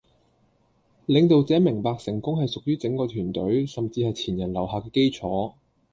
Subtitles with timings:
[1.07, 5.53] 領導者明白成功係屬於整個團隊、甚至係前人留下嘅基礎。